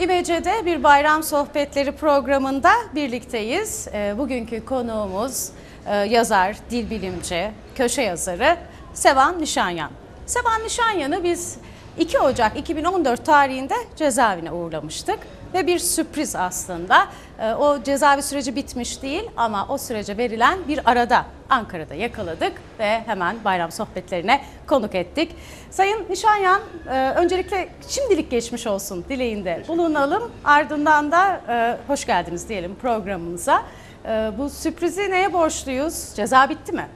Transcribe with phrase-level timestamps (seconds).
[0.00, 3.88] İBC'de bir bayram sohbetleri programında birlikteyiz.
[3.92, 5.48] Ee, Bugünkü konuğumuz
[5.86, 8.56] e, yazar, dil bilimci, köşe yazarı
[8.94, 9.90] Sevan Nişanyan.
[10.26, 11.58] Sevan Nişanyan'ı biz
[11.98, 15.18] 2 Ocak 2014 tarihinde cezaevine uğurlamıştık.
[15.54, 17.06] Ve bir sürpriz aslında.
[17.38, 23.00] Ee, O cezaevi süreci bitmiş değil ama o sürece verilen bir arada Ankara'da yakaladık ve
[23.06, 25.36] hemen bayram sohbetlerine konuk ettik.
[25.70, 26.60] Sayın Nişanyan,
[26.90, 30.30] e, öncelikle şimdilik geçmiş olsun dileğinde bulunalım.
[30.44, 33.62] Ardından da e, hoş geldiniz diyelim programımıza.
[34.04, 36.08] E, Bu sürprizi neye borçluyuz?
[36.16, 36.86] Ceza bitti mi?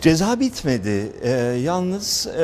[0.00, 1.12] Ceza bitmedi.
[1.22, 1.30] Ee,
[1.62, 2.42] yalnız e,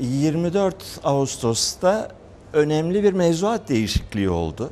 [0.00, 0.74] 24
[1.04, 2.08] Ağustos'ta
[2.52, 4.70] önemli bir mevzuat değişikliği oldu.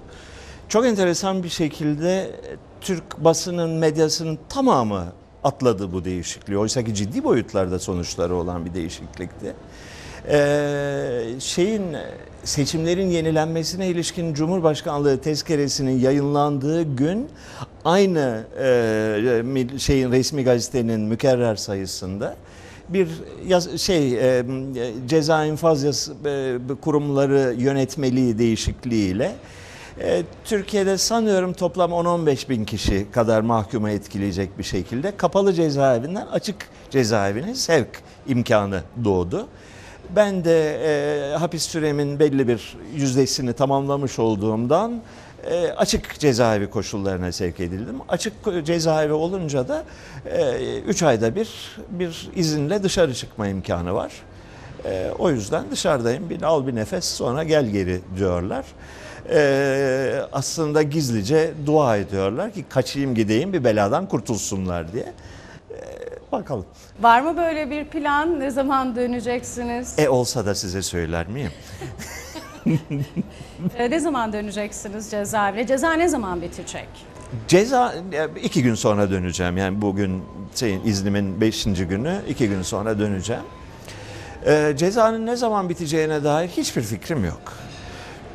[0.69, 2.30] Çok enteresan bir şekilde
[2.80, 5.05] Türk basının, medyasının tamamı
[5.45, 6.59] atladı bu değişikliği.
[6.59, 9.55] Oysa ki ciddi boyutlarda sonuçları olan bir değişiklikti.
[10.29, 11.83] Ee, şeyin
[12.45, 17.29] seçimlerin yenilenmesine ilişkin Cumhurbaşkanlığı tezkeresinin yayınlandığı gün
[17.85, 22.37] aynı e, şeyin resmi gazetenin mükerrer sayısında
[22.88, 23.09] bir
[23.76, 24.45] şey e,
[25.06, 29.37] ceza infaz e, kurumları yönetmeliği değişikliğiyle
[30.01, 36.56] e, Türkiye'de sanıyorum toplam 10-15 bin kişi kadar mahkuma etkileyecek bir şekilde kapalı cezaevinden açık
[36.90, 39.46] cezaevine sevk imkanı doğdu.
[40.16, 45.02] Ben de e, hapis süremin belli bir yüzdesini tamamlamış olduğumdan
[45.51, 47.97] e, açık cezaevi koşullarına sevk edildim.
[48.09, 48.33] Açık
[48.65, 49.85] cezaevi olunca da
[50.87, 54.13] 3 ayda bir bir izinle dışarı çıkma imkanı var.
[54.85, 56.30] E, o yüzden dışarıdayım.
[56.30, 58.65] Bir al bir nefes sonra gel geri diyorlar.
[59.30, 65.12] E, aslında gizlice dua ediyorlar ki kaçayım gideyim bir beladan kurtulsunlar diye.
[65.71, 65.78] E,
[66.33, 66.67] bakalım.
[67.00, 68.41] Var mı böyle bir plan?
[68.41, 69.94] Ne zaman döneceksiniz?
[69.99, 71.53] E olsa da size söyler miyim?
[73.78, 75.66] E, Ne zaman döneceksiniz cezaevine?
[75.66, 76.88] Ceza ne zaman bitecek?
[77.49, 79.56] Ceza e, iki gün sonra döneceğim.
[79.56, 80.22] Yani bugün
[80.54, 83.43] şeyin iznimin beşinci günü iki gün sonra döneceğim.
[84.47, 87.53] Ee, cezanın ne zaman biteceğine dair hiçbir fikrim yok.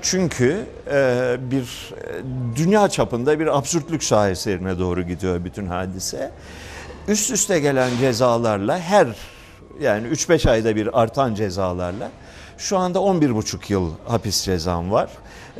[0.01, 2.21] Çünkü e, bir e,
[2.55, 6.31] dünya çapında bir absürtlük şaheserine doğru gidiyor bütün hadise.
[7.07, 9.07] Üst üste gelen cezalarla her
[9.81, 12.11] yani 3-5 ayda bir artan cezalarla
[12.57, 15.09] şu anda 11,5 yıl hapis cezam var.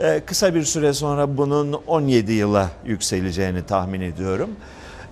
[0.01, 4.49] Ee, kısa bir süre sonra bunun 17 yıla yükseleceğini tahmin ediyorum.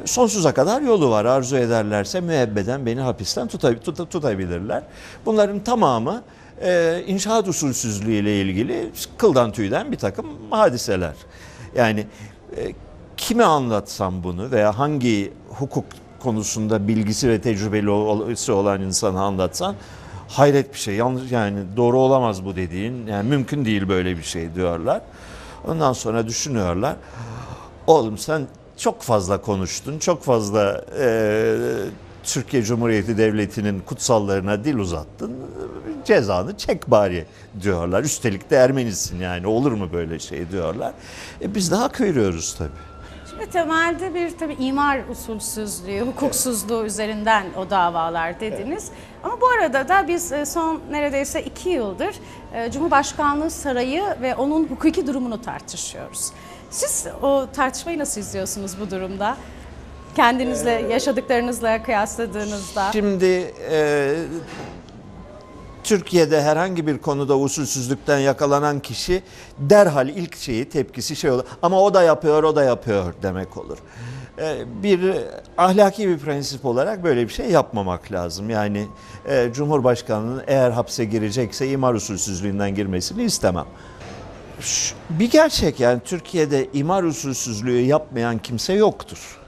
[0.06, 1.26] Sonsuza kadar yolu var.
[1.26, 4.84] Arzu ederlerse müebbeden beni hapisten tuta- tuta- tutabilirler.
[5.26, 6.22] Bunların tamamı
[6.62, 11.14] e, inşaat usulsüzlüğü ile ilgili kıldan tüyden bir takım hadiseler.
[11.76, 12.06] Yani
[12.58, 12.74] e,
[13.18, 15.86] kime anlatsam bunu veya hangi hukuk
[16.20, 19.76] konusunda bilgisi ve tecrübeli olan insana anlatsan
[20.30, 20.96] hayret bir şey.
[20.96, 23.08] Yanlış yani doğru olamaz bu dediğin.
[23.08, 25.02] Yani mümkün değil böyle bir şey diyorlar.
[25.68, 26.96] Ondan sonra düşünüyorlar.
[27.88, 28.48] Oğlum sen
[28.78, 30.00] çok fazla konuştun.
[30.00, 31.56] Çok fazla e,
[32.24, 35.32] Türkiye Cumhuriyeti Devleti'nin kutsallarına dil uzattın.
[36.06, 37.26] Cezanı çek bari
[37.62, 38.04] diyorlar.
[38.04, 40.94] Üstelik de Ermenisin yani olur mu böyle şey diyorlar.
[41.42, 42.89] E, biz de hak veriyoruz tabii.
[43.40, 48.88] Şimdi temelde bir tabii imar usulsüzlüğü, hukuksuzluğu üzerinden o davalar dediniz.
[49.24, 52.16] Ama bu arada da biz e, son neredeyse iki yıldır
[52.54, 56.32] e, Cumhurbaşkanlığı Sarayı ve onun hukuki durumunu tartışıyoruz.
[56.70, 59.38] Siz o tartışmayı nasıl izliyorsunuz bu durumda?
[60.16, 62.92] Kendinizle, yaşadıklarınızla kıyasladığınızda.
[62.92, 64.16] Şimdi e,
[65.84, 69.24] Türkiye'de herhangi bir konuda usulsüzlükten yakalanan kişi
[69.60, 71.44] derhal ilk şeyi tepkisi şey olur.
[71.62, 73.78] Ama o da yapıyor, o da yapıyor demek olur.
[74.40, 75.16] E, bir
[75.58, 78.50] ahlaki bir prensip olarak böyle bir şey yapmamak lazım.
[78.50, 78.88] Yani
[79.28, 83.66] e, Cumhurbaşkanı'nın eğer hapse girecekse imar usulsüzlüğünden girmesini istemem.
[85.10, 89.40] Bir gerçek yani Türkiye'de imar usulsüzlüğü yapmayan kimse yoktur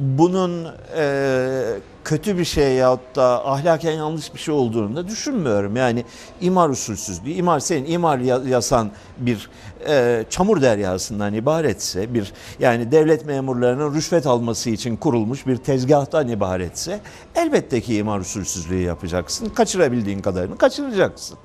[0.00, 1.62] bunun e,
[2.04, 5.76] kötü bir şey yahut da ahlaken yanlış bir şey olduğunu da düşünmüyorum.
[5.76, 6.04] Yani
[6.40, 9.50] imar usulsüzlüğü, imar senin imar ya- yasan bir
[9.88, 17.00] e, çamur deryasından ibaretse, bir yani devlet memurlarının rüşvet alması için kurulmuş bir tezgahtan ibaretse
[17.34, 19.48] elbette ki imar usulsüzlüğü yapacaksın.
[19.48, 21.38] Kaçırabildiğin kadarını kaçıracaksın.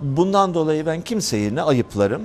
[0.00, 2.22] Bundan dolayı ben kimseyi ne ayıplarım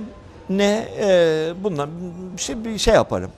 [0.50, 1.88] ne e, bundan
[2.36, 3.30] bir şey, bir şey yaparım.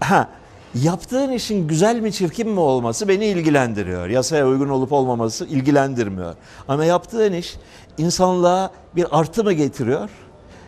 [0.00, 0.28] Ha,
[0.74, 4.08] yaptığın işin güzel mi çirkin mi olması beni ilgilendiriyor.
[4.08, 6.34] Yasaya uygun olup olmaması ilgilendirmiyor.
[6.68, 7.56] Ama yaptığın iş
[7.98, 10.08] insanlığa bir artı mı getiriyor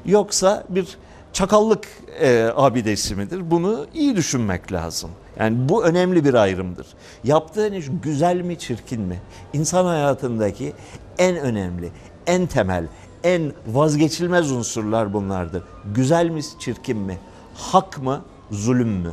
[0.04, 0.98] yoksa bir
[1.32, 1.88] çakallık
[2.20, 3.50] e, abidesi midir?
[3.50, 5.10] Bunu iyi düşünmek lazım.
[5.38, 6.86] Yani bu önemli bir ayrımdır.
[7.24, 9.20] Yaptığın iş güzel mi çirkin mi?
[9.52, 10.72] İnsan hayatındaki
[11.18, 11.90] en önemli,
[12.26, 12.86] en temel,
[13.24, 15.62] en vazgeçilmez unsurlar bunlardır.
[15.94, 17.18] Güzel mi, çirkin mi?
[17.54, 19.12] Hak mı, zulüm mü?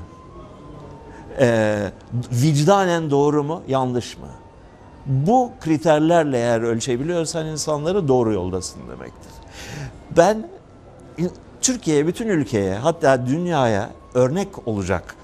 [1.39, 1.91] Ee,
[2.31, 4.27] vicdanen doğru mu, yanlış mı?
[5.05, 9.31] Bu kriterlerle eğer ölçebiliyorsan insanları doğru yoldasın demektir.
[10.17, 10.47] Ben
[11.61, 15.15] Türkiye'ye, bütün ülkeye hatta dünyaya örnek olacak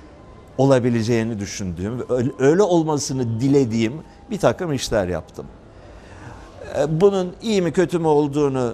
[0.58, 2.06] olabileceğini düşündüğüm,
[2.40, 3.94] öyle- olmasını dilediğim
[4.32, 5.46] bir takım işler yaptım.
[6.80, 8.74] E, Bunun iyi mi kötü mü olduğunu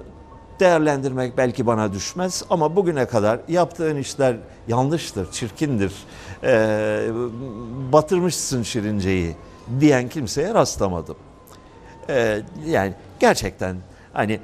[0.61, 4.35] değerlendirmek belki bana düşmez ama bugüne kadar yaptığın işler
[4.67, 5.93] yanlıştır, çirkindir,
[6.43, 7.09] e,
[7.93, 9.35] batırmışsın şirinceyi
[9.79, 11.15] diyen kimseye rastlamadım.
[12.09, 13.75] E, yani gerçekten
[14.13, 14.39] hani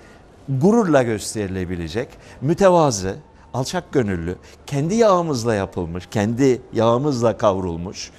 [0.50, 2.10] gururla gösterilebilecek,
[2.42, 3.16] mütevazı,
[3.54, 4.36] alçak gönüllü,
[4.66, 8.12] kendi yağımızla yapılmış, kendi yağımızla kavrulmuş,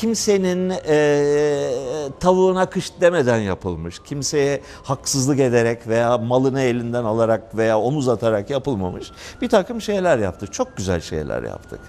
[0.00, 1.72] kimsenin eee
[2.20, 9.10] tavuğuna kış demeden yapılmış, kimseye haksızlık ederek veya malını elinden alarak veya omuz atarak yapılmamış
[9.42, 10.52] bir takım şeyler yaptık.
[10.52, 11.80] Çok güzel şeyler yaptık.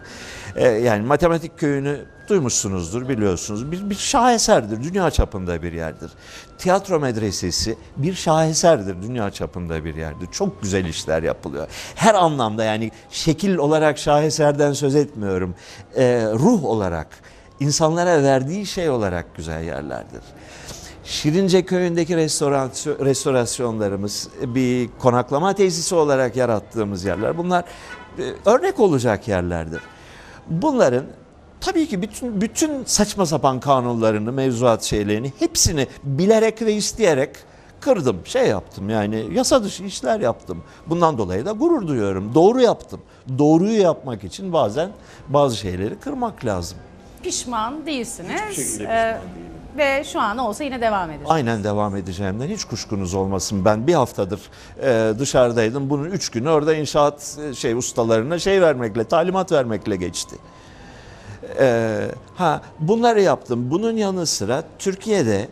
[0.57, 3.71] Eee, yani matematik köyünü duymuşsunuzdur, biliyorsunuz.
[3.71, 6.11] Bir, bir şaheserdir, dünya çapında bir yerdir.
[6.57, 10.27] Tiyatro medresesi bir şaheserdir, dünya çapında bir yerdir.
[10.31, 11.67] Çok güzel işler yapılıyor.
[11.95, 15.55] Her anlamda yani şekil olarak şaheserden söz etmiyorum.
[15.97, 17.07] Eee, ruh olarak,
[17.59, 20.21] insanlara verdiği şey olarak güzel yerlerdir.
[21.03, 27.37] Şirince köyündeki restorasyon, restorasyonlarımız bir konaklama tesisi olarak yarattığımız yerler.
[27.37, 27.63] Bunlar
[28.19, 29.81] e, örnek olacak yerlerdir.
[30.49, 31.03] Bunların
[31.61, 37.29] tabii ki bütün bütün saçma sapan kanunlarını, mevzuat şeylerini hepsini bilerek ve isteyerek
[37.79, 38.17] kırdım.
[38.25, 40.63] Şey yaptım yani yasa dışı işler yaptım.
[40.87, 42.35] Bundan dolayı da gurur duyuyorum.
[42.35, 43.01] Doğru yaptım.
[43.37, 44.91] Doğruyu yapmak için bazen
[45.29, 46.77] bazı şeyleri kırmak lazım.
[47.23, 48.41] Pişman değilsiniz.
[48.49, 51.31] Hiçbir şekilde Ee, pişman ve şu an olsa yine devam edeceğiz.
[51.31, 53.65] Aynen devam edeceğimden hiç kuşkunuz olmasın.
[53.65, 54.39] Ben bir haftadır
[54.83, 55.89] e, dışarıdaydım.
[55.89, 60.35] Bunun üç günü orada inşaat e, şey ustalarına şey vermekle, talimat vermekle geçti.
[61.59, 61.97] E,
[62.35, 63.71] ha bunları yaptım.
[63.71, 65.47] Bunun yanı sıra Türkiye'de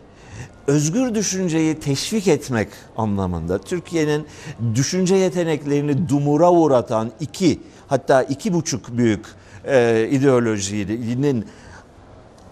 [0.66, 4.26] özgür düşünceyi teşvik etmek anlamında Türkiye'nin
[4.74, 9.26] düşünce yeteneklerini dumura uğratan iki hatta iki buçuk büyük
[9.68, 11.46] e, ideolojinin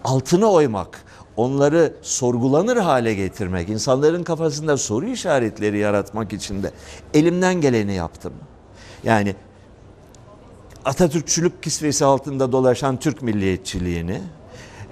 [0.03, 1.03] altını oymak,
[1.37, 6.71] onları sorgulanır hale getirmek, insanların kafasında soru işaretleri yaratmak için de
[7.13, 8.33] elimden geleni yaptım.
[9.03, 9.35] Yani
[10.85, 14.21] Atatürkçülük kisvesi altında dolaşan Türk milliyetçiliğini,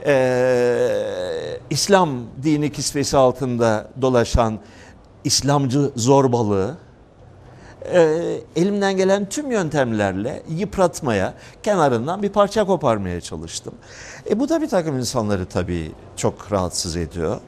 [0.06, 2.10] eee, İslam
[2.44, 4.60] dini kisvesi altında dolaşan
[5.24, 6.78] İslamcı zorbalığı,
[7.94, 11.34] e, elimden gelen tüm yöntemlerle yıpratmaya,
[11.64, 13.74] kenarından bir parça koparmaya çalıştım.
[14.30, 17.40] E, bu da bir takım insanları tabii çok rahatsız ediyor.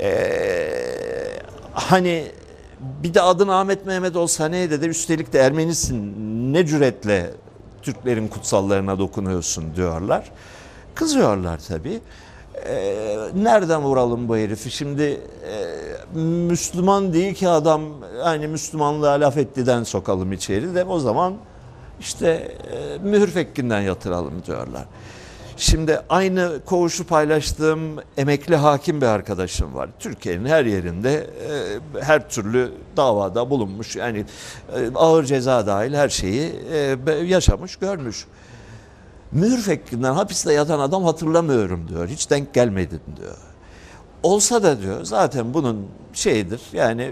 [0.00, 0.10] E,
[1.72, 2.26] hani
[3.02, 6.14] bir de adın Ahmet Mehmet olsa neydi de üstelik de Ermenisin
[6.52, 7.30] ne cüretle
[7.82, 10.30] Türklerin kutsallarına dokunuyorsun diyorlar.
[10.94, 12.00] Kızıyorlar tabii.
[12.66, 14.70] Ee, nereden vuralım bu herifi?
[14.70, 17.82] Şimdi e, Müslüman değil ki adam
[18.22, 21.34] hani Müslümanlığa laf ettiden sokalım içeri de o zaman
[22.00, 22.28] işte
[22.72, 24.84] e, mühür fekkinden yatıralım diyorlar.
[25.56, 27.80] Şimdi aynı koğuşu paylaştığım
[28.16, 29.88] emekli hakim bir arkadaşım var.
[29.98, 33.96] Türkiye'nin her yerinde e, her türlü davada bulunmuş.
[33.96, 34.24] Yani
[34.76, 36.52] e, ağır ceza dahil her şeyi
[37.06, 38.26] e, yaşamış, görmüş.
[39.34, 42.08] Mühür fekrinden hapiste yatan adam hatırlamıyorum diyor.
[42.08, 43.36] Hiç denk gelmedim diyor.
[44.22, 47.10] Olsa da diyor zaten bunun şeyidir yani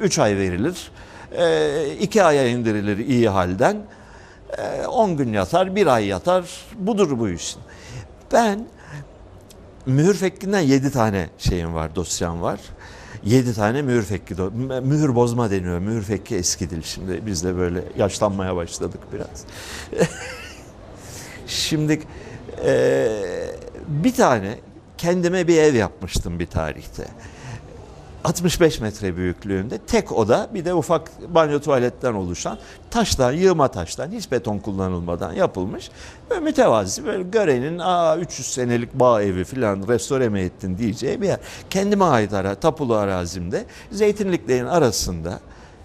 [0.00, 0.92] 3 ay verilir,
[2.00, 3.76] 2 aya indirilir iyi halden,
[4.88, 6.44] 10 gün yatar, bir ay yatar
[6.78, 7.60] budur bu işin.
[8.32, 8.66] Ben
[9.86, 12.60] mühür fekkinden 7 tane şeyim var, dosyam var.
[13.24, 15.78] 7 tane mühür fekki, do- mühür bozma deniyor.
[15.78, 19.44] Mühür fekki eski dil şimdi biz de böyle yaşlanmaya başladık biraz.
[21.50, 22.00] Şimdi
[22.64, 23.10] eee,
[23.88, 24.54] bir tane
[24.98, 27.04] kendime bir ev yapmıştım bir tarihte.
[28.24, 32.58] 65 metre büyüklüğünde tek oda bir de ufak banyo tuvaletten oluşan
[32.90, 35.90] taştan yığma taştan hiç beton kullanılmadan yapılmış
[36.30, 41.26] ve mütevazi böyle görenin aa 300 senelik bağ evi filan restore mi ettin diyeceği bir
[41.26, 41.38] yer.
[41.70, 45.40] Kendime ait ara, tapulu arazimde zeytinliklerin arasında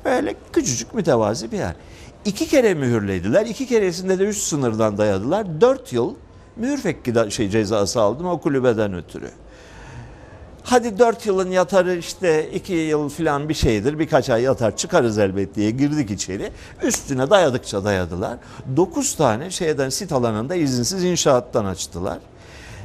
[0.05, 1.75] böyle küçücük mütevazi bir yer.
[2.25, 3.45] İki kere mühürlediler.
[3.45, 5.61] iki keresinde de üst sınırdan dayadılar.
[5.61, 6.13] Dört yıl
[6.55, 9.29] mühür fekki şey cezası aldım o kulübeden ötürü.
[10.63, 13.99] Hadi dört yılın yatarı işte iki yıl falan bir şeydir.
[13.99, 16.51] Birkaç ay yatar çıkarız elbet diye girdik içeri.
[16.83, 18.37] Üstüne dayadıkça dayadılar.
[18.77, 22.17] Dokuz tane şeyden sit alanında izinsiz inşaattan açtılar.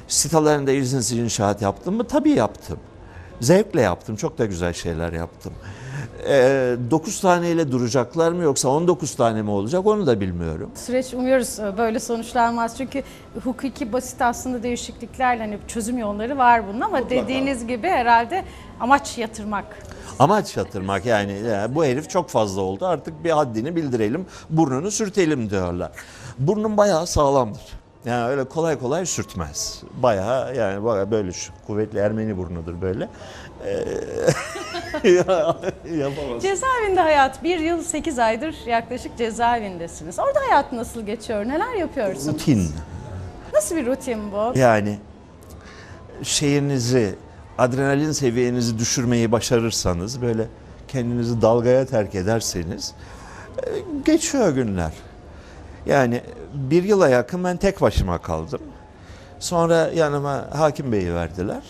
[0.09, 2.05] Sit alanında izinsiz inşaat yaptım mı?
[2.07, 2.79] Tabii yaptım.
[3.41, 4.17] Zevkle yaptım.
[4.17, 5.53] Çok da güzel şeyler yaptım.
[6.29, 10.71] E, 9 taneyle duracaklar mı yoksa 19 tane mi olacak onu da bilmiyorum.
[10.75, 12.77] Süreç umuyoruz e, böyle sonuçlanmaz.
[12.77, 13.03] Çünkü
[13.45, 18.45] hukuki basit aslında değişikliklerle hani çözüm yolları var bunun ama dediğiniz gibi herhalde
[18.81, 19.65] amaç yatırmak.
[20.19, 25.51] Amaç yatırmak yani, yani bu herif çok fazla oldu artık bir haddini bildirelim burnunu sürtelim
[25.51, 25.93] diyorlar.
[26.39, 27.81] Burnun bayağı sağlamdır.
[28.05, 29.83] Yani öyle kolay kolay sürtmez.
[30.03, 33.09] Bayağı yani bayağı böyle şu kuvvetli Ermeni burnudur böyle.
[33.65, 35.09] Ee,
[35.99, 36.43] yapamaz.
[36.43, 40.19] Cezaevinde hayat bir yıl 8 aydır yaklaşık cezaevindesiniz.
[40.19, 41.45] Orada hayat nasıl geçiyor?
[41.45, 42.35] Neler yapıyorsunuz?
[42.35, 42.71] Rutin.
[43.53, 44.59] Nasıl bir rutin bu?
[44.59, 44.99] Yani
[46.23, 47.15] şeyinizi,
[47.59, 50.47] adrenalin seviyenizi düşürmeyi başarırsanız böyle
[50.89, 52.95] kendinizi dalgaya terk ederseniz
[53.59, 53.71] e,
[54.05, 54.93] geçiyor günler.
[55.87, 56.21] Yani
[56.55, 58.61] bir yıla yakın ben tek başıma kaldım.
[59.39, 61.63] Sonra yanıma hakim beyi verdiler.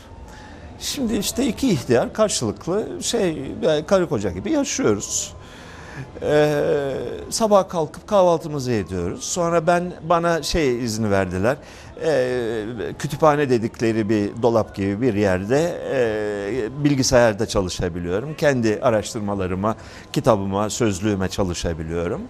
[0.80, 5.32] Şimdi işte iki ihtiyar karşılıklı şey yani karı koca gibi yaşıyoruz.
[6.22, 6.92] Ee,
[7.30, 9.24] sabah kalkıp kahvaltımızı ediyoruz.
[9.24, 11.56] Sonra ben bana şey izni verdiler.
[12.04, 12.64] Ee,
[12.98, 18.34] kütüphane dedikleri bir dolap gibi bir yerde e, bilgisayarda çalışabiliyorum.
[18.34, 19.76] Kendi araştırmalarıma,
[20.12, 22.22] kitabıma, sözlüğüme çalışabiliyorum.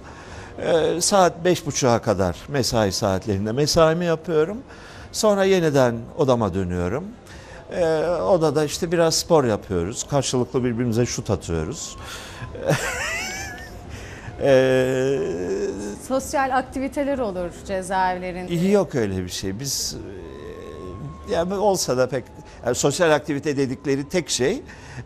[0.58, 4.58] Ee, saat beş buçuğa kadar mesai saatlerinde mesaimi yapıyorum.
[5.12, 7.04] Sonra yeniden odama dönüyorum.
[7.72, 10.06] Ee, odada işte biraz spor yapıyoruz.
[10.10, 11.96] Karşılıklı birbirimize şut atıyoruz.
[14.42, 15.18] Ee,
[16.08, 18.54] Sosyal aktiviteler olur cezaevlerinde.
[18.68, 19.60] yok öyle bir şey.
[19.60, 19.96] Biz
[21.28, 22.24] e, yani olsa da pek
[22.66, 24.62] yani sosyal aktivite dedikleri tek şey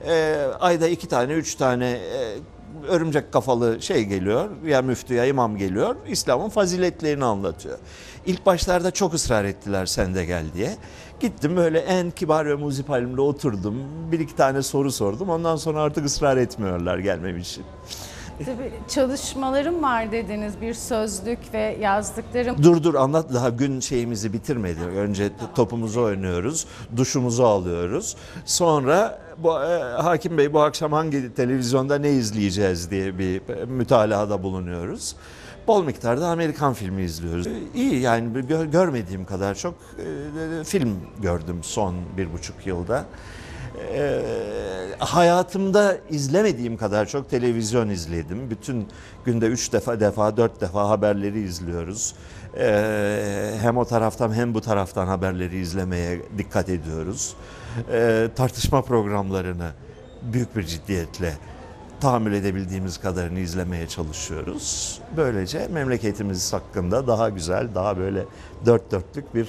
[0.06, 2.34] e, ayda iki tane, üç tane e,
[2.88, 4.50] örümcek kafalı şey geliyor.
[4.66, 5.96] Ya müftü ya imam geliyor.
[6.08, 7.78] İslam'ın faziletlerini anlatıyor.
[8.26, 10.76] İlk başlarda çok ısrar ettiler sen de gel diye.
[11.24, 13.74] Gittim böyle en kibar ve muzip halimle oturdum.
[14.12, 15.30] Bir iki tane soru sordum.
[15.30, 17.64] Ondan sonra artık ısrar etmiyorlar gelmem için.
[18.38, 20.60] Tabii çalışmalarım var dediniz.
[20.60, 22.62] Bir sözlük ve yazdıklarım.
[22.62, 24.80] Dur dur anlat daha gün şeyimizi bitirmedi.
[24.80, 26.66] Önce topumuzu oynuyoruz,
[26.96, 28.16] duşumuzu alıyoruz.
[28.44, 35.16] Sonra bu e, hakim bey bu akşam hangi televizyonda ne izleyeceğiz diye bir mütalahada bulunuyoruz.
[35.66, 37.46] Bol miktarda Amerikan filmi izliyoruz.
[37.74, 43.04] İyi yani görmediğim kadar çok e, film gördüm son bir buçuk yılda.
[43.94, 44.22] E,
[44.98, 48.50] hayatımda izlemediğim kadar çok televizyon izledim.
[48.50, 48.88] Bütün
[49.24, 52.14] günde üç defa, defa, dört defa haberleri izliyoruz.
[52.58, 57.36] E, hem o taraftan hem bu taraftan haberleri izlemeye dikkat ediyoruz.
[57.92, 59.70] E, tartışma programlarını
[60.22, 61.34] büyük bir ciddiyetle
[62.00, 64.98] tahammül edebildiğimiz kadarını izlemeye çalışıyoruz.
[65.16, 68.24] Böylece memleketimiz hakkında daha güzel, daha böyle
[68.66, 69.48] dört dörtlük bir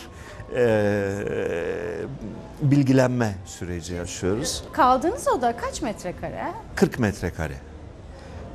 [0.56, 2.06] e,
[2.62, 4.64] bilgilenme süreci yaşıyoruz.
[4.72, 6.54] Kaldığınız oda kaç metrekare?
[6.76, 7.56] 40 metrekare.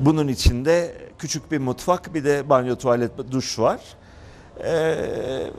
[0.01, 3.81] Bunun içinde küçük bir mutfak, bir de banyo, tuvalet, duş var.
[4.65, 5.51] Ee,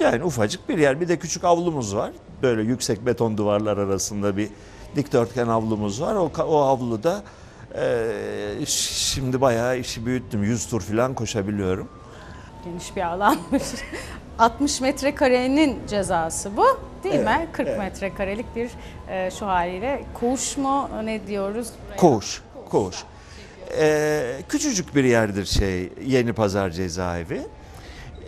[0.00, 1.00] yani ufacık bir yer.
[1.00, 2.10] Bir de küçük avlumuz var.
[2.42, 4.48] Böyle yüksek beton duvarlar arasında bir
[4.96, 6.14] dikdörtgen avlumuz var.
[6.14, 7.22] O, o avluda
[7.74, 10.44] e, şimdi bayağı işi büyüttüm.
[10.44, 11.88] 100 tur falan koşabiliyorum.
[12.64, 13.62] Geniş bir alanmış.
[14.38, 17.48] 60 metrekarenin cezası bu değil Evet, mi?
[17.52, 17.78] 40 evet.
[17.78, 18.70] metrekarelik bir
[19.08, 21.68] e, şu haliyle koğuş mu ne diyoruz?
[21.96, 22.96] Koğuş, koğuş.
[23.78, 27.42] Ee, küçücük bir yerdir şey Yeni Pazar cezaevi.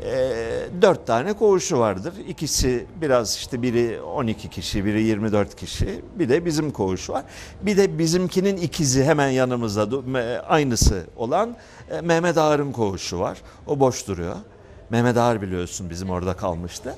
[0.04, 2.14] Ee, dört tane koğuşu vardır.
[2.28, 6.00] İkisi biraz işte biri 12 kişi, biri 24 kişi.
[6.18, 7.24] Bir de bizim koğuş var.
[7.62, 9.88] Bir de bizimkinin ikizi hemen yanımızda
[10.48, 11.56] aynısı olan
[11.90, 13.38] e, Mehmet Ağar'ın koğuşu var.
[13.66, 14.36] O boş duruyor.
[14.90, 16.94] Mehmet Ağar biliyorsun bizim orada kalmıştı.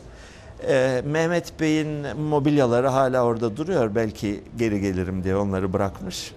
[0.68, 3.94] Ee, Mehmet Bey'in mobilyaları hala orada duruyor.
[3.94, 6.32] Belki geri gelirim diye onları bırakmış.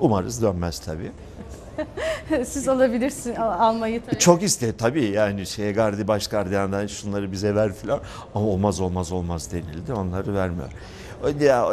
[0.00, 1.12] Umarız dönmez tabii.
[2.46, 4.18] Siz alabilirsiniz al- almayı tabii.
[4.18, 8.00] Çok iste tabii yani şeye gardi baş gardiyandan şunları bize ver filan
[8.34, 10.68] ama olmaz olmaz olmaz denildi onları vermiyor.
[11.40, 11.68] Ya,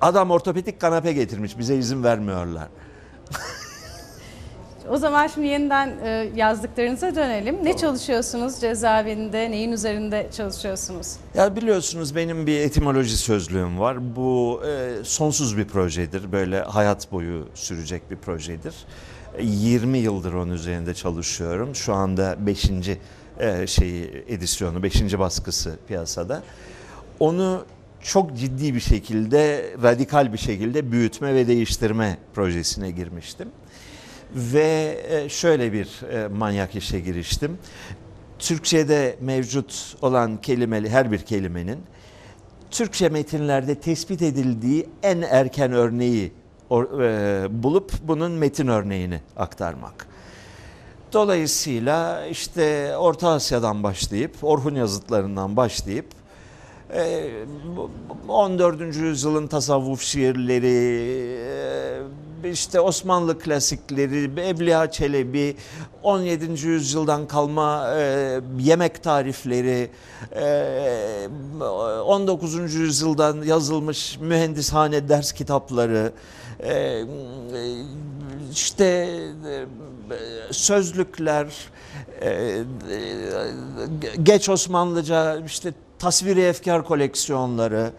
[0.00, 2.68] adam ortopedik kanepe getirmiş bize izin vermiyorlar.
[4.90, 7.56] O zaman şimdi yeniden e, yazdıklarınıza dönelim.
[7.64, 9.50] Ne çalışıyorsunuz cezaevinde?
[9.50, 11.16] Neyin üzerinde çalışıyorsunuz?
[11.34, 14.16] Ya biliyorsunuz benim bir etimoloji sözlüğüm var.
[14.16, 16.32] Bu e, sonsuz bir projedir.
[16.32, 18.74] Böyle hayat boyu sürecek bir projedir.
[19.36, 21.74] E, 20 yıldır onun üzerinde çalışıyorum.
[21.74, 22.70] Şu anda 5.
[23.38, 25.18] E, şeyi edisyonu, 5.
[25.18, 26.42] baskısı piyasada.
[27.20, 27.64] Onu
[28.02, 33.48] çok ciddi bir şekilde, radikal bir şekilde büyütme ve değiştirme projesine girmiştim.
[34.34, 37.58] Ve e, şöyle bir e, manyak işe giriştim.
[38.38, 41.78] Türkçe'de mevcut olan kelimeli her bir kelimenin
[42.70, 46.32] Türkçe metinlerde tespit edildiği en erken örneği
[46.70, 50.06] or- e, bulup bunun metin örneğini aktarmak.
[51.12, 56.06] Dolayısıyla işte Orta Asya'dan başlayıp, Orhun yazıtlarından başlayıp
[56.94, 57.30] e,
[57.76, 57.90] bu-
[58.28, 58.98] bu 14.
[58.98, 60.98] yüzyılın tasavvuf şiirleri,
[61.46, 65.56] e, işte Osmanlı klasikleri, Evliya Çelebi,
[66.02, 66.66] 17.
[66.66, 69.90] yüzyıldan kalma e, yemek tarifleri,
[70.36, 71.28] e,
[72.06, 72.74] 19.
[72.74, 76.12] yüzyıldan yazılmış mühendishane ders kitapları,
[76.62, 77.04] e,
[78.52, 81.46] işte e, sözlükler,
[82.20, 82.64] e, e,
[84.22, 87.90] geç Osmanlıca işte tasviri efkar koleksiyonları,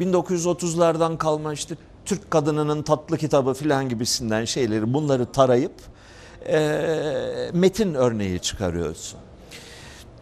[0.00, 1.74] 1930'lardan kalma işte
[2.08, 5.72] Türk kadınının tatlı kitabı filan gibisinden şeyleri bunları tarayıp
[6.46, 6.58] e,
[7.52, 9.20] metin örneği çıkarıyorsun.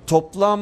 [0.07, 0.61] Toplam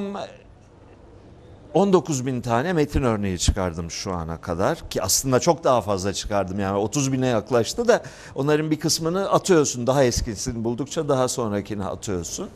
[1.74, 6.60] 19 bin tane metin örneği çıkardım şu ana kadar ki aslında çok daha fazla çıkardım
[6.60, 8.02] yani 30 bine yaklaştı da
[8.34, 12.48] onların bir kısmını atıyorsun daha eskisini buldukça daha sonrakini atıyorsun.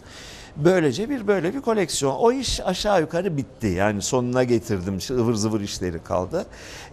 [0.64, 2.16] Böylece bir böyle bir koleksiyon.
[2.16, 3.66] O iş aşağı yukarı bitti.
[3.66, 4.98] Yani sonuna getirdim.
[5.10, 6.46] ıvır zıvır işleri kaldı.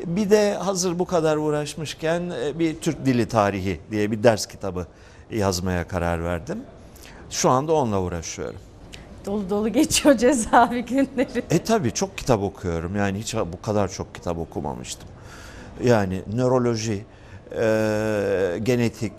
[0.06, 4.88] Bir de hazır bu kadar uğraşmışken e, bir Türk Dili Tarihi diye bir ders kitabı
[5.32, 6.58] yazmaya karar verdim.
[7.30, 8.60] Şu anda onunla uğraşıyorum.
[9.26, 11.44] Dolu dolu geçiyor cezaevi günleri.
[11.50, 12.96] E tabii çok kitap okuyorum.
[12.96, 15.10] Yani hiç bu kadar çok kitap okumamıştım.
[15.84, 17.06] Yani nöroloji,
[17.52, 19.14] e, genetik,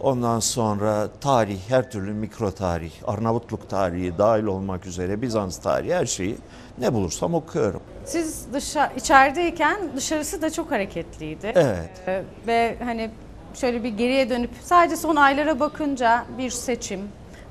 [0.00, 6.06] ondan sonra tarih, her türlü mikro tarih, Arnavutluk tarihi dahil olmak üzere Bizans tarihi her
[6.06, 6.36] şeyi
[6.78, 7.82] ne bulursam okuyorum.
[8.04, 11.52] Siz dışa, içerideyken dışarısı da çok hareketliydi.
[11.54, 11.90] Evet.
[12.06, 13.10] Ee, ve hani
[13.54, 17.00] şöyle bir geriye dönüp sadece son aylara bakınca bir seçim,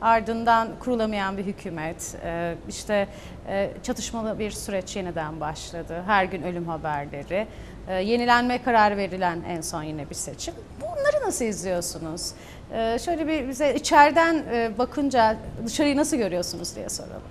[0.02, 3.08] ardından kurulamayan bir hükümet, e, işte
[3.48, 6.04] e, çatışmalı bir süreç yeniden başladı.
[6.06, 7.48] Her gün ölüm haberleri,
[7.88, 10.54] e, yenilenme kararı verilen en son yine bir seçim.
[10.82, 12.32] Bunları nasıl izliyorsunuz?
[12.74, 17.22] E, şöyle bir bize içeriden e, bakınca dışarıyı nasıl görüyorsunuz diye soralım.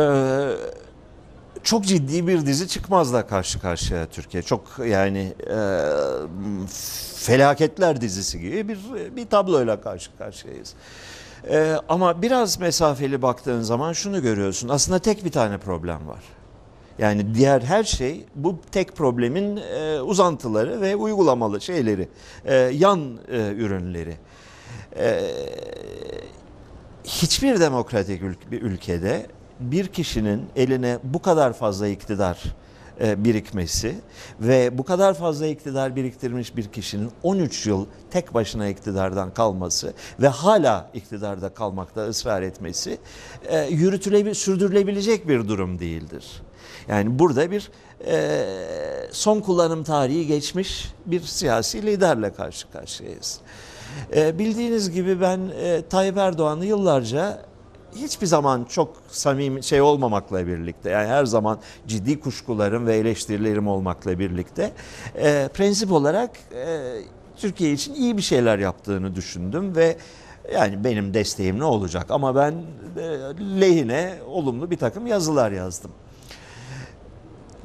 [0.00, 0.50] Ee,
[1.62, 4.42] çok ciddi bir dizi çıkmazla karşı karşıya Türkiye.
[4.42, 5.58] Çok yani e,
[7.16, 8.78] felaketler dizisi gibi bir
[9.16, 10.74] bir tabloyla karşı karşıyayız.
[11.50, 14.68] Ee, ama biraz mesafeli baktığın zaman şunu görüyorsun.
[14.68, 16.22] Aslında tek bir tane problem var.
[17.00, 22.08] Yani diğer her şey bu tek problemin e, uzantıları ve uygulamalı şeyleri,
[22.44, 24.14] e, yan e, ürünleri.
[24.96, 25.20] E,
[27.04, 29.26] hiçbir demokratik bir ülkede
[29.60, 32.42] bir kişinin eline bu kadar fazla iktidar
[33.00, 33.94] e, birikmesi
[34.40, 40.28] ve bu kadar fazla iktidar biriktirmiş bir kişinin 13 yıl tek başına iktidardan kalması ve
[40.28, 42.98] hala iktidarda kalmakta ısrar etmesi
[43.48, 46.42] e, yürütülebil sürdürülebilecek bir durum değildir.
[46.88, 47.70] Yani burada bir
[48.06, 48.44] e,
[49.12, 53.40] son kullanım tarihi geçmiş bir siyasi liderle karşı karşıyayız.
[54.16, 57.50] E, bildiğiniz gibi ben e, Tayyip Erdoğan'ı yıllarca
[57.96, 64.18] hiçbir zaman çok samimi şey olmamakla birlikte yani her zaman ciddi kuşkularım ve eleştirilerim olmakla
[64.18, 64.72] birlikte
[65.14, 66.96] e, prensip olarak e,
[67.36, 69.96] Türkiye için iyi bir şeyler yaptığını düşündüm ve
[70.54, 72.54] yani benim desteğim ne olacak ama ben
[72.96, 75.90] e, lehine olumlu bir takım yazılar yazdım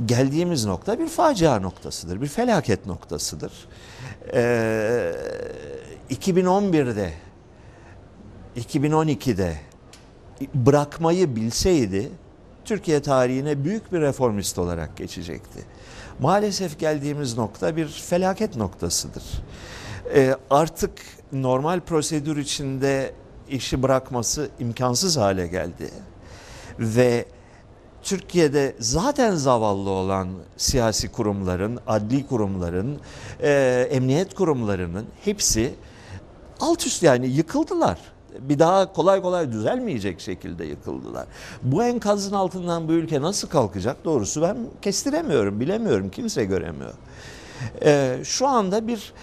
[0.06, 3.52] geldiğimiz nokta bir facia noktasıdır, bir felaket noktasıdır.
[4.34, 5.14] Ee,
[6.10, 7.14] 2011'de,
[8.58, 9.58] 2012'de
[10.56, 12.12] bırakmayı bilseydi
[12.66, 15.60] Türkiye tarihine büyük bir reformist olarak geçecekti.
[16.20, 19.24] Maalesef geldiğimiz nokta bir felaket noktasıdır.
[20.16, 20.92] Ee, artık
[21.32, 23.14] normal prosedür içinde
[23.50, 25.90] işi bırakması imkansız hale geldi.
[26.80, 27.26] Ve
[28.06, 33.00] Türkiye'de zaten zavallı olan siyasi kurumların, adli kurumların,
[33.42, 35.74] e, emniyet kurumlarının hepsi
[36.60, 37.98] alt üst yani yıkıldılar.
[38.40, 41.26] Bir daha kolay kolay düzelmeyecek şekilde yıkıldılar.
[41.62, 46.94] Bu enkazın altından bu ülke nasıl kalkacak doğrusu ben kestiremiyorum, bilemiyorum, kimse göremiyor.
[47.82, 49.14] Ee, şu anda bir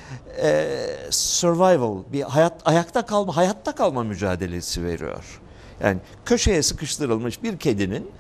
[0.43, 0.69] e,
[1.11, 5.41] survival, bir hayat ayakta kalma, hayatta kalma mücadelesi veriyor.
[5.83, 8.11] Yani köşeye sıkıştırılmış bir kedinin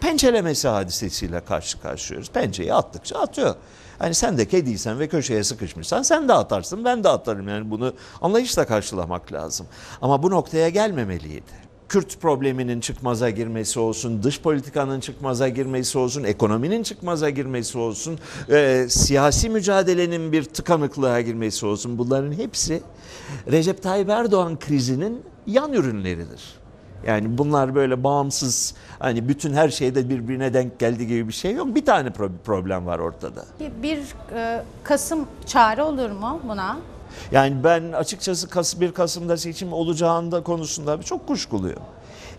[0.00, 2.28] pençelemesi hadisesiyle karşı karşıyayız.
[2.28, 3.54] Pençeyi attıkça atıyor.
[3.98, 7.48] Hani sen de kediysen ve köşeye sıkışmışsan sen de atarsın ben de atarım.
[7.48, 9.66] Yani bunu anlayışla karşılamak lazım.
[10.02, 11.66] Ama bu noktaya gelmemeliydi.
[11.88, 18.18] Kürt probleminin çıkmaza girmesi olsun, dış politikanın çıkmaza girmesi olsun, ekonominin çıkmaza girmesi olsun,
[18.50, 22.82] e, siyasi mücadelenin bir tıkanıklığa girmesi olsun bunların hepsi
[23.50, 26.42] Recep Tayyip Erdoğan krizinin yan ürünleridir.
[27.06, 31.74] Yani bunlar böyle bağımsız hani bütün her şeyde birbirine denk geldi gibi bir şey yok.
[31.74, 33.44] Bir tane pro- problem var ortada.
[33.82, 33.98] Bir,
[34.34, 36.76] e, Kasım çare olur mu buna?
[37.32, 41.82] Yani ben açıkçası Kas- 1 Kasım'da seçim olacağında konusunda çok kuşkuluyum.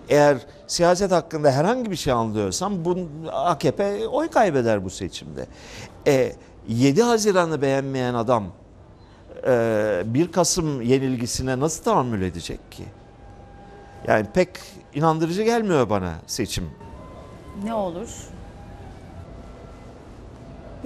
[0.10, 2.98] Eğer siyaset hakkında herhangi bir şey anlıyorsam bu
[3.32, 5.46] AKP oy kaybeder bu seçimde.
[6.08, 6.32] E,
[6.68, 8.44] 7 Haziran'ı beğenmeyen adam
[9.48, 12.84] e, 1 Kasım yenilgisine nasıl tahammül edecek ki?
[14.08, 14.50] Yani pek
[14.98, 16.70] inandırıcı gelmiyor bana seçim.
[17.64, 18.10] Ne olur?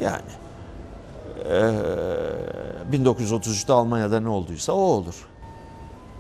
[0.02, 0.22] Yani
[1.46, 5.28] e, 1933'te Almanya'da ne olduysa o olur.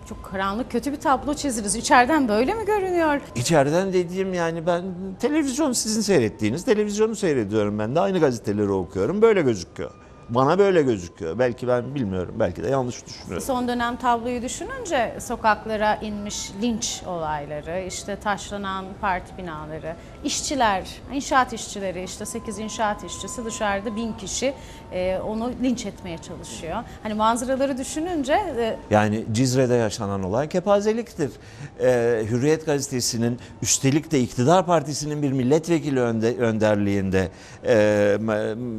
[0.09, 1.75] Çok karanlık kötü bir tablo çiziriz.
[1.75, 3.21] İçeriden böyle mi görünüyor?
[3.35, 4.83] İçeriden dediğim yani ben
[5.19, 9.91] televizyon sizin seyrettiğiniz televizyonu seyrediyorum ben de aynı gazeteleri okuyorum böyle gözüküyor.
[10.35, 11.39] Bana böyle gözüküyor.
[11.39, 12.35] Belki ben bilmiyorum.
[12.39, 13.47] Belki de yanlış düşünüyorum.
[13.47, 22.03] Son dönem tabloyu düşününce sokaklara inmiş linç olayları, işte taşlanan parti binaları, işçiler, inşaat işçileri,
[22.03, 24.53] işte 8 inşaat işçisi dışarıda bin kişi
[24.91, 26.77] e, onu linç etmeye çalışıyor.
[27.03, 31.31] Hani manzaraları düşününce e, Yani Cizre'de yaşanan olay kepazeliktir.
[31.79, 37.31] Ee, Hürriyet gazetesinin üstelik de iktidar partisinin bir milletvekili önde, önderliğinde
[37.65, 38.17] e,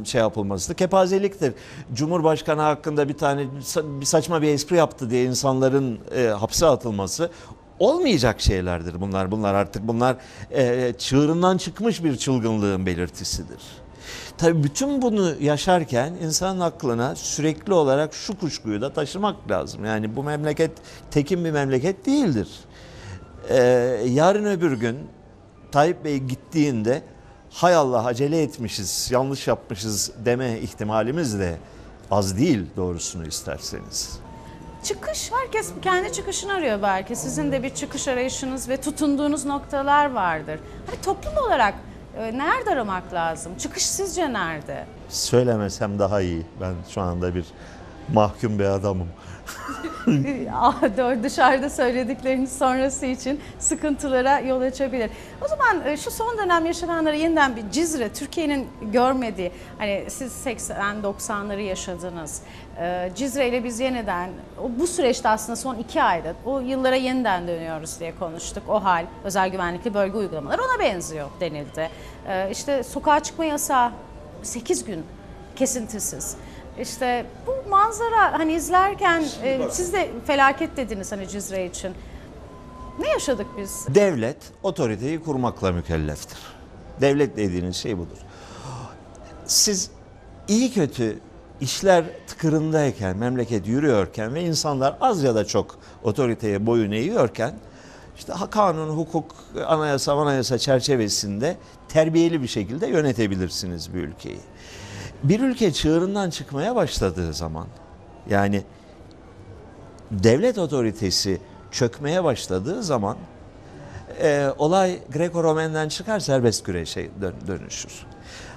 [0.05, 0.73] şey yapılması da
[1.43, 1.95] kepazeliktir.
[1.95, 7.29] Cumhurbaşkanı hakkında bir tane bir saçma bir espri yaptı diye insanların e, hapse atılması
[7.79, 9.31] olmayacak şeylerdir bunlar.
[9.31, 10.17] Bunlar artık bunlar
[10.51, 13.61] e, çığırından çıkmış bir çılgınlığın belirtisidir.
[14.37, 19.85] Tabii bütün bunu yaşarken insanın aklına sürekli olarak şu kuşkuyu da taşımak lazım.
[19.85, 20.71] Yani bu memleket
[21.11, 22.47] tekin bir memleket değildir.
[23.49, 23.57] Ee,
[24.07, 24.97] yarın öbür gün
[25.71, 27.01] Tayyip Bey gittiğinde
[27.53, 31.57] hay Allah acele etmişiz, yanlış yapmışız deme ihtimalimiz de
[32.11, 34.19] az değil doğrusunu isterseniz.
[34.83, 37.15] çıkış, herkes kendi çıkışını arıyor belki.
[37.15, 40.59] Sizin de bir çıkış arayışınız ve tutunduğunuz noktalar vardır.
[40.87, 41.73] Hani toplum olarak
[42.17, 43.51] e, nerede aramak lazım?
[43.57, 44.85] Çıkış sizce nerede?
[45.09, 46.45] Söylemesem daha iyi.
[46.61, 47.45] Ben şu anda bir
[48.13, 49.07] mahkum bir adamım.
[51.23, 55.09] Dışarıda söyledikleriniz sonrası için sıkıntılara yol açabilir.
[55.45, 61.61] O zaman e, şu son dönem yaşananları yeniden bir Cizre, Türkiye'nin görmediği, hani siz 80-90'ları
[61.61, 62.41] yaşadınız.
[62.79, 64.29] E, Cizre ile biz yeniden,
[64.79, 68.63] bu süreçte aslında son iki ayda o yıllara yeniden dönüyoruz diye konuştuk.
[68.69, 71.89] O hal, özel güvenlikli bölge uygulamaları ona benziyor denildi.
[72.27, 73.91] E, İşte sokağa çıkma yasağı
[74.43, 75.03] 8 gün
[75.55, 76.35] kesintisiz.
[76.79, 81.93] İşte bu manzara hani izlerken e, siz de felaket dediniz hani Cizre için.
[82.99, 83.85] Ne yaşadık biz?
[83.89, 86.37] Devlet otoriteyi kurmakla mükelleftir.
[87.01, 88.17] Devlet dediğiniz şey budur.
[89.45, 89.91] Siz
[90.47, 91.19] iyi kötü
[91.61, 97.53] işler tıkırındayken, memleket yürüyorken ve insanlar az ya da çok otoriteye boyun eğiyorken
[98.17, 99.35] işte kanun, hukuk,
[99.67, 101.57] anayasa, anayasa çerçevesinde
[101.87, 104.39] terbiyeli bir şekilde yönetebilirsiniz bir ülkeyi.
[105.23, 107.67] Bir ülke çığırından çıkmaya başladığı zaman
[108.29, 108.63] yani
[110.11, 113.17] devlet otoritesi çökmeye başladığı zaman
[114.21, 118.05] e, olay Greco-Romen'den çıkar serbest güreşe dön- dönüşür.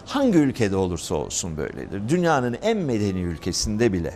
[0.06, 2.08] Hangi ülkede olursa olsun böyledir.
[2.08, 4.14] Dünyanın en medeni ülkesinde bile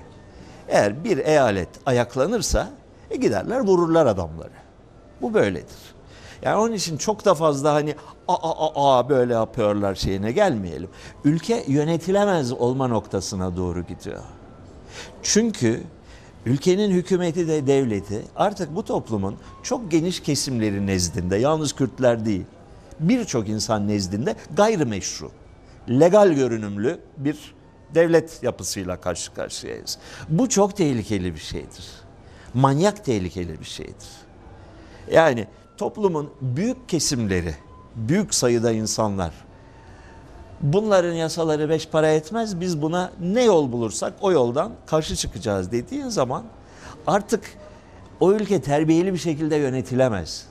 [0.68, 2.68] eğer bir eyalet ayaklanırsa
[3.10, 4.50] e, giderler vururlar adamları.
[5.22, 5.94] Bu böyledir.
[6.42, 7.94] Yani onun için çok da fazla hani
[8.28, 10.88] a a a, böyle yapıyorlar şeyine gelmeyelim.
[11.24, 14.22] Ülke yönetilemez olma noktasına doğru gidiyor.
[15.22, 15.80] Çünkü
[16.46, 22.44] ülkenin hükümeti de devleti artık bu toplumun çok geniş kesimleri nezdinde, yalnız Kürtler değil,
[23.00, 25.30] birçok insan nezdinde gayrimeşru,
[25.88, 27.54] legal görünümlü bir
[27.94, 29.98] devlet yapısıyla karşı karşıyayız.
[30.28, 31.86] Bu çok tehlikeli bir şeydir.
[32.54, 34.08] Manyak tehlikeli bir şeydir.
[35.12, 35.46] Yani
[35.80, 37.54] toplumun büyük kesimleri,
[37.96, 39.32] büyük sayıda insanlar
[40.60, 46.08] bunların yasaları beş para etmez biz buna ne yol bulursak o yoldan karşı çıkacağız dediğin
[46.08, 46.42] zaman
[47.06, 47.44] artık
[48.20, 50.46] o ülke terbiyeli bir şekilde yönetilemez.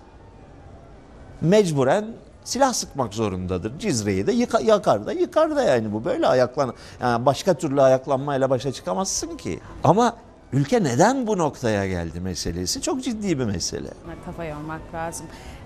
[1.41, 2.05] Mecburen
[2.43, 3.79] silah sıkmak zorundadır.
[3.79, 8.49] Cizre'yi de yıka- yakar da yıkar da yani bu böyle ayaklan yani başka türlü ayaklanmayla
[8.49, 9.59] başa çıkamazsın ki.
[9.83, 10.15] Ama
[10.53, 13.89] ülke neden bu noktaya geldi meselesi çok ciddi bir mesele.
[14.25, 15.25] Kafa yormak lazım.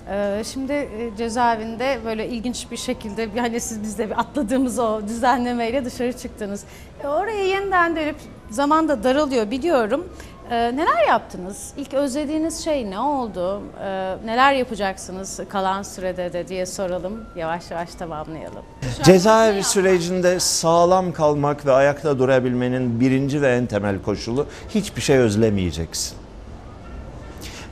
[0.09, 5.85] Ee, şimdi e, cezaevinde böyle ilginç bir şekilde hani siz bizde bir atladığımız o düzenlemeyle
[5.85, 6.63] dışarı çıktınız.
[7.03, 8.15] E, oraya yeniden dönüp
[8.49, 10.07] zaman da daralıyor biliyorum.
[10.51, 11.73] Ee, neler yaptınız?
[11.77, 13.61] İlk özlediğiniz şey ne oldu?
[13.83, 17.25] Ee, neler yapacaksınız kalan sürede de diye soralım.
[17.35, 18.63] Yavaş yavaş tamamlayalım.
[19.03, 26.17] Cezaevi sürecinde sağlam kalmak ve ayakta durabilmenin birinci ve en temel koşulu hiçbir şey özlemeyeceksin.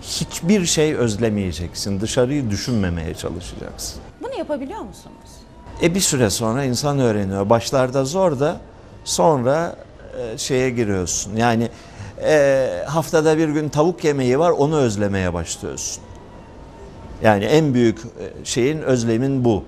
[0.01, 2.01] hiçbir şey özlemeyeceksin.
[2.01, 4.01] Dışarıyı düşünmemeye çalışacaksın.
[4.23, 5.29] Bunu yapabiliyor musunuz?
[5.84, 7.49] E bir süre sonra insan öğreniyor.
[7.49, 8.57] Başlarda zor da
[9.03, 9.75] sonra
[10.19, 11.36] e, şeye giriyorsun.
[11.36, 11.69] Yani
[12.23, 16.03] e, haftada bir gün tavuk yemeği var onu özlemeye başlıyorsun.
[17.23, 19.63] Yani en büyük e, şeyin özlemin bu.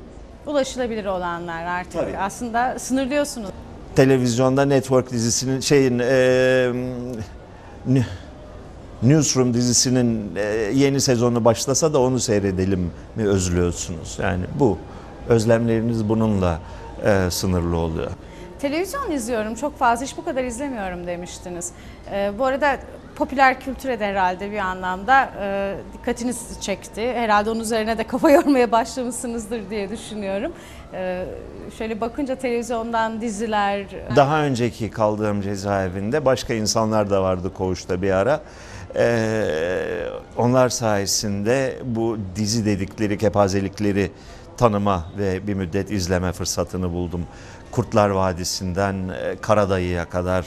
[0.46, 1.94] Ulaşılabilir olanlar artık.
[1.94, 2.18] Tabii.
[2.18, 3.50] Aslında sınırlıyorsunuz.
[3.96, 6.72] Televizyonda Network dizisinin şeyin e,
[9.04, 10.42] Newsroom dizisinin e,
[10.74, 14.18] yeni sezonu başlasa da onu seyredelim mi özlüyorsunuz?
[14.22, 14.78] Yani bu
[15.30, 16.60] özlemleriniz bununla
[17.06, 18.12] e, sınırlı oluyor.
[18.64, 21.72] Televizyon izliyorum çok fazla hiç bu kadar izlemiyorum demiştiniz.
[22.12, 22.78] Ee, bu arada
[23.16, 27.14] popüler kültüre de herhalde bir anlamda e, dikkatiniz çekti.
[27.14, 30.52] Herhalde onun üzerine de kafa yormaya başlamışsınızdır diye düşünüyorum.
[30.94, 31.26] Ee,
[31.78, 33.86] şöyle bakınca televizyondan diziler...
[34.16, 38.42] Daha önceki kaldığım cezaevinde başka insanlar da vardı koğuşta bir ara.
[38.96, 40.06] Ee,
[40.38, 44.12] onlar sayesinde bu dizi dedikleri kepazelikleri
[44.58, 47.26] tanıma ve bir müddet izleme fırsatını buldum.
[47.72, 50.46] Kurtlar Vadisi'nden e, Karadayı'ya kadar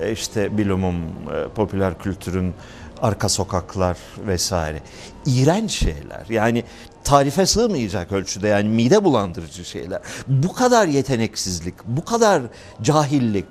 [0.00, 2.54] e, işte bilumum e, popüler kültürün
[3.02, 4.82] arka sokaklar vesaire.
[5.26, 6.26] İğrenç şeyler.
[6.28, 6.64] Yani
[7.04, 10.00] tarife sığmayacak ölçüde yani mide bulandırıcı şeyler.
[10.28, 12.42] Bu kadar yeteneksizlik, bu kadar
[12.82, 13.46] cahillik,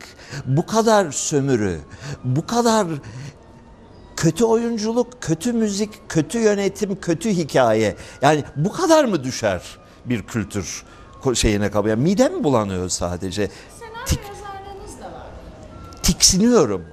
[0.45, 1.79] bu kadar sömürü,
[2.23, 2.87] bu kadar
[4.15, 7.95] kötü oyunculuk, kötü müzik, kötü yönetim, kötü hikaye.
[8.21, 9.61] Yani bu kadar mı düşer
[10.05, 10.83] bir kültür
[11.33, 11.71] şeyine?
[11.73, 13.49] Yani midem bulanıyor sadece.
[14.05, 14.19] Tik,
[16.03, 16.83] tiksiniyorum.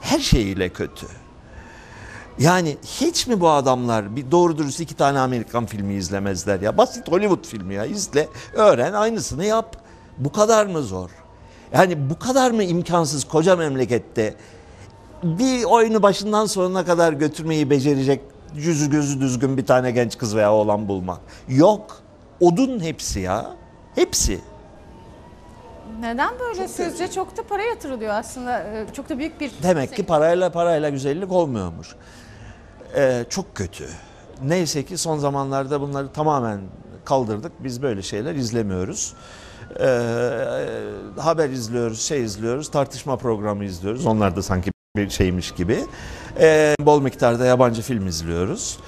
[0.00, 1.06] Her şeyiyle kötü.
[2.38, 6.78] Yani hiç mi bu adamlar bir doğru dürüst iki tane Amerikan filmi izlemezler ya?
[6.78, 9.76] Basit Hollywood filmi ya izle, öğren, aynısını yap.
[10.18, 11.10] Bu kadar mı zor?
[11.72, 14.34] Yani bu kadar mı imkansız koca memlekette
[15.22, 18.20] bir oyunu başından sonuna kadar götürmeyi becerecek
[18.54, 21.20] yüzü gözü düzgün bir tane genç kız veya oğlan bulmak?
[21.48, 22.00] Yok.
[22.40, 23.46] Odun hepsi ya.
[23.94, 24.40] Hepsi.
[26.00, 27.10] Neden böyle sizce?
[27.10, 28.60] Çok da para yatırılıyor aslında.
[28.62, 29.52] Ee, Çok da büyük bir...
[29.62, 31.94] Demek ki parayla parayla güzellik olmuyormuş.
[32.96, 33.88] Ee, çok kötü.
[34.42, 36.60] Neyse ki son zamanlarda bunları tamamen
[37.04, 37.52] kaldırdık.
[37.64, 39.14] Biz böyle şeyler izlemiyoruz.
[39.80, 40.00] Ee,
[41.16, 44.06] haber izliyoruz, şey izliyoruz, tartışma programı izliyoruz.
[44.06, 44.70] Onlar da sanki
[45.06, 45.78] bir şeymiş gibi.
[46.40, 48.78] Ee, bol miktarda yabancı film izliyoruz.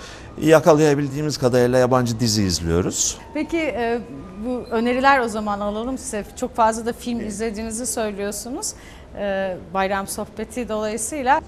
[0.43, 3.19] Yakalayabildiğimiz kadarıyla yabancı dizi izliyoruz.
[3.35, 4.01] Peki e,
[4.47, 6.25] bu öneriler o zaman alalım size.
[6.37, 8.73] Çok fazla da film izlediğinizi söylüyorsunuz.
[9.19, 11.41] E, Bayram sohbeti dolayısıyla.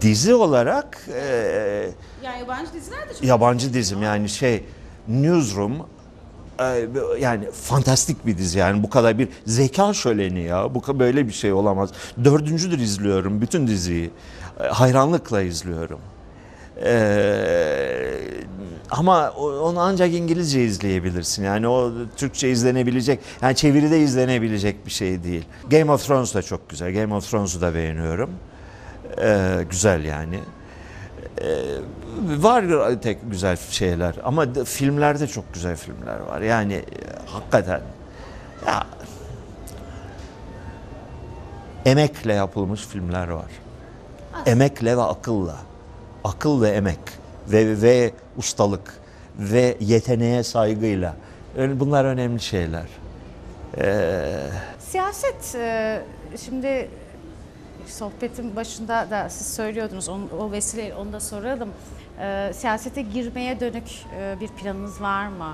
[0.00, 1.90] Dizi olarak e,
[2.24, 4.64] Yani yabancı diziler de çok yabancı dizim yani şey
[5.08, 5.86] Newsroom
[7.20, 11.52] yani fantastik bir dizi yani bu kadar bir zeka şöleni ya bu böyle bir şey
[11.52, 11.90] olamaz.
[12.24, 14.10] Dördüncüdür izliyorum bütün diziyi
[14.60, 16.00] E, hayranlıkla izliyorum.
[16.84, 16.94] E,
[18.90, 25.44] ama onu ancak İngilizce izleyebilirsin yani o Türkçe izlenebilecek yani çeviride izlenebilecek bir şey değil.
[25.70, 28.30] Game of Thrones da çok güzel Game of Thrones'u da beğeniyorum.
[29.22, 30.38] E, güzel yani.
[32.38, 32.64] Var
[33.02, 36.40] tek güzel şeyler ama de- filmlerde çok güzel filmler var.
[36.40, 36.84] Yani e,
[37.26, 37.80] hakikaten
[38.66, 38.86] ya
[41.86, 43.50] emekle yapılmış filmler var.
[44.46, 45.56] Emekle ve akılla.
[46.24, 46.98] Akıl ve emek
[47.48, 48.94] ve ve ustalık
[49.38, 51.14] ve yeteneğe saygıyla.
[51.56, 52.86] Bunlar önemli şeyler.
[54.78, 56.00] Siyaset e,
[56.44, 56.88] şimdi
[57.86, 61.68] sohbetin başında da siz söylüyordunuz onu, o vesileyle onu da soralım.
[62.20, 63.84] E, siyasete girmeye dönük
[64.18, 65.52] e, bir planınız var mı?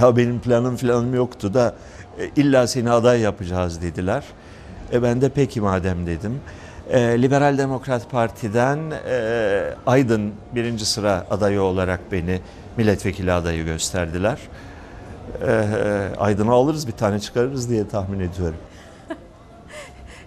[0.00, 1.74] Ya benim planım planım yoktu da
[2.18, 4.24] e, illa seni aday yapacağız dediler.
[4.92, 6.40] E ben de peki madem dedim.
[6.90, 12.40] E, Liberal Demokrat Parti'den e, Aydın birinci sıra adayı olarak beni
[12.76, 14.38] milletvekili adayı gösterdiler.
[15.42, 18.58] E, e, Aydın'ı alırız bir tane çıkarırız diye tahmin ediyorum.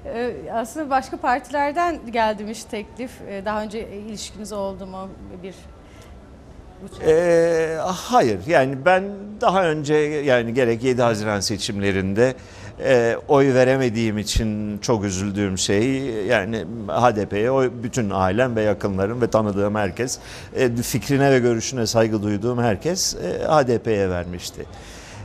[0.06, 3.12] E, aslında başka partilerden geldimiş teklif.
[3.22, 5.10] E, daha önce ilişkiniz oldu mu?
[5.44, 5.56] Bir
[7.06, 9.04] Ee, hayır yani ben
[9.42, 12.34] daha önce yani gerek 7 Haziran seçimlerinde
[12.84, 19.30] e, oy veremediğim için çok üzüldüğüm şey yani HDP'ye oy, bütün ailem ve yakınlarım ve
[19.30, 20.20] tanıdığım herkes
[20.56, 24.66] e, fikrine ve görüşüne saygı duyduğum herkes e, HDP'ye vermişti.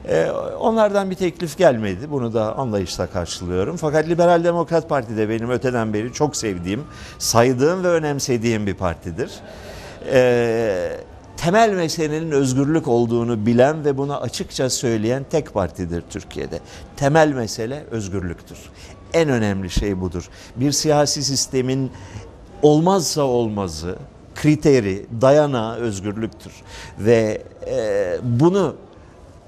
[0.08, 2.10] E, onlardan bir teklif gelmedi.
[2.10, 3.76] Bunu da anlayışla karşılıyorum.
[3.76, 6.84] Fakat Liberal Demokrat Parti de benim öteden beri çok sevdiğim,
[7.18, 9.30] saydığım ve önemsediğim bir partidir.
[10.12, 10.98] E,
[11.36, 16.60] temel meselenin özgürlük olduğunu bilen ve bunu açıkça söyleyen tek partidir Türkiye'de.
[16.96, 18.58] Temel mesele özgürlüktür.
[19.12, 20.28] En önemli şey budur.
[20.56, 21.90] Bir siyasi sistemin
[22.62, 23.96] olmazsa olmazı
[24.34, 26.52] kriteri, dayanağı özgürlüktür.
[26.98, 28.76] Ve e, bunu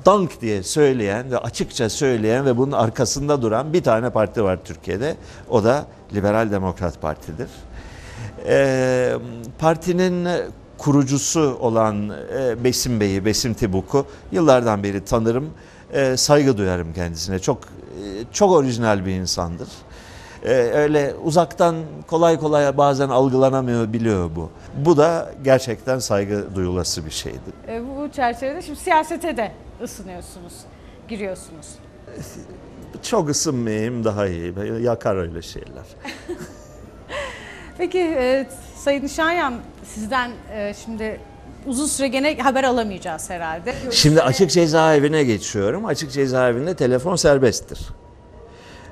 [0.07, 5.17] dank diye söyleyen ve açıkça söyleyen ve bunun arkasında duran bir tane parti var Türkiye'de.
[5.49, 7.49] O da Liberal Demokrat Parti'dir.
[8.47, 9.13] Ee,
[9.59, 10.29] partinin
[10.79, 15.51] kurucusu olan e, Besim Bey'i, Besim Tibuk'u yıllardan beri tanırım.
[15.93, 17.39] Ee, saygı duyarım kendisine.
[17.39, 17.67] Çok e,
[18.33, 19.69] çok orijinal bir insandır.
[20.43, 24.51] Ee, öyle uzaktan kolay kolay bazen algılanamıyor biliyor bu.
[24.85, 27.69] Bu da gerçekten saygı duyulası bir şeydir.
[27.69, 30.53] E, bu çerçevede şimdi siyasete de ısınıyorsunuz,
[31.09, 31.67] giriyorsunuz.
[33.03, 34.55] Çok ısınmayayım daha iyi.
[34.83, 35.85] Yakar öyle şeyler.
[37.79, 39.55] Peki e, Sayın Nişanyan
[39.95, 41.21] sizden e, şimdi
[41.67, 43.75] uzun süre gene haber alamayacağız herhalde.
[43.91, 45.87] Şimdi açık cezaevine geçiyorum.
[45.87, 47.89] Açık cezaevinde telefon serbesttir.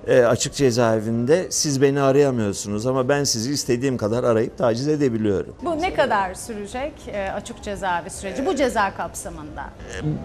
[0.07, 5.55] E, açık cezaevinde siz beni arayamıyorsunuz ama ben sizi istediğim kadar arayıp taciz edebiliyorum.
[5.64, 9.64] Bu ne kadar sürecek e, açık cezaevi süreci bu ceza kapsamında?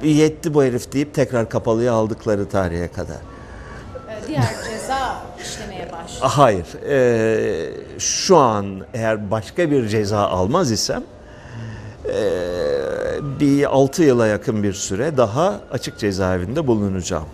[0.04, 3.16] E, yetti bu herif deyip tekrar kapalıya aldıkları tarihe kadar.
[3.16, 6.22] E, diğer ceza işlemeye başlıyor.
[6.22, 6.66] Ah, Hayır.
[6.90, 11.04] e, şu an eğer başka bir ceza almaz isem
[12.06, 12.14] e,
[13.40, 17.28] bir 6 yıla yakın bir süre daha açık cezaevinde bulunacağım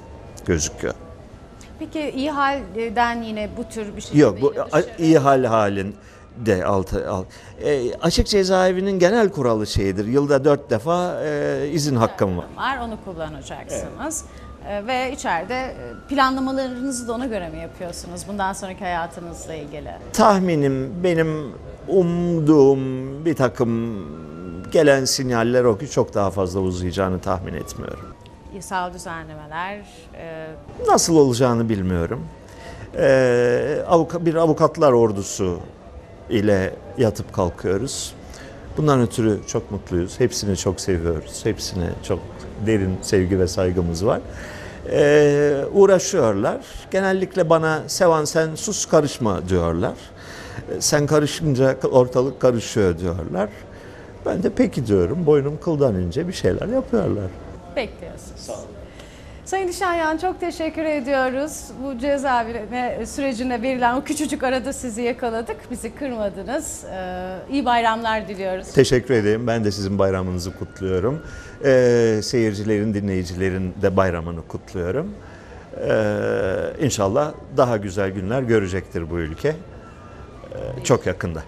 [0.46, 0.94] gözüküyor.
[1.80, 7.12] Peki iyi halden yine bu tür bir şey Yok bu a- iyi hal halinde altı
[7.12, 7.24] al.
[7.64, 10.06] E, açık cezaevinin genel kuralı şeydir.
[10.06, 12.46] Yılda dört defa e, izin hakkım var.
[12.58, 14.24] var onu kullanacaksınız.
[14.70, 15.76] E, ve içeride e,
[16.10, 19.92] planlamalarınızı da ona göre mi yapıyorsunuz bundan sonraki hayatınızla ilgili?
[20.14, 21.52] Tahminim benim
[21.88, 22.80] umduğum
[23.26, 23.98] bir takım
[24.72, 28.07] gelen sinyaller o ki çok daha fazla uzayacağını tahmin etmiyorum.
[28.58, 29.78] Yasal düzenlemeler,
[30.16, 30.48] e,
[30.88, 32.20] Nasıl olacağını bilmiyorum.
[32.98, 35.60] Ee, avuka- bir avukatlar ordusu
[36.30, 38.14] ile yatıp kalkıyoruz.
[38.78, 40.20] Bundan ötürü çok mutluyuz.
[40.20, 41.46] Hepsini çok seviyoruz.
[41.46, 42.20] Hepsine çok
[42.66, 44.22] derin sevgi ve saygımız var.
[44.92, 46.58] Ee, uğraşıyorlar.
[46.92, 49.94] Genellikle bana Sevan sen sus karışma diyorlar.
[50.72, 53.50] Ee, Sen karışınca ortalık karışıyor diyorlar.
[54.26, 55.26] Ben de peki diyorum.
[55.26, 57.30] Boynum kıldan ince bir şeyler yapıyorlar.
[57.78, 58.50] Bekliyorsunuz.
[59.46, 61.64] Sayın Nişanyan çok teşekkür ediyoruz.
[61.84, 65.72] Bu cezaevine sürecinde verilen o küçücük arada sizi yakaladık.
[65.72, 66.84] Bizi kırmadınız.
[66.94, 68.68] Ee, iyi bayramlar diliyoruz.
[68.68, 69.48] Teşekkür ederim.
[69.48, 71.24] Ben de sizin bayramınızı kutluyorum.
[71.66, 75.14] Ee, seyircilerin, dinleyicilerin de bayramını kutluyorum.
[75.90, 79.50] Ee, inşallah daha güzel günler görecektir bu ülke.
[79.50, 81.44] Ee, çok yakında.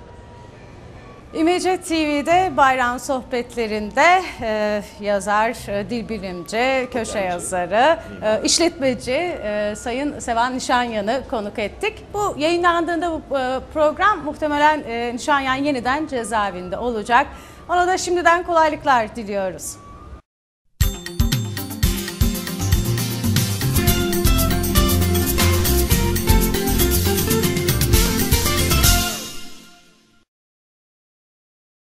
[1.34, 10.20] İmece TV'de bayram sohbetlerinde e, yazar, e, dil bilimci, köşe yazarı, e, işletmeci e, Sayın
[10.20, 12.06] Sevan Nişanyan'ı konuk ettik.
[12.14, 17.28] Bu yayınlandığında bu e, program muhtemelen e, Nişanyan yeniden cezaevinde olacak.
[17.70, 19.76] Ona da şimdiden kolaylıklar diliyoruz.